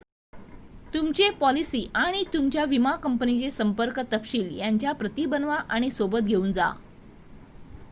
तुमची 0.93 1.29
पॉलिसी 1.39 1.83
आणि 1.95 2.23
तुमच्या 2.33 2.63
विमा 2.65 2.95
कंपनीचे 3.03 3.49
संपर्क 3.51 3.99
तपशील 4.13 4.57
यांच्या 4.59 4.91
प्रती 4.93 5.25
बनवा 5.27 5.57
आणि 5.69 5.91
सोबत 5.91 6.21
घेऊन 6.23 6.51
जा 6.51 6.71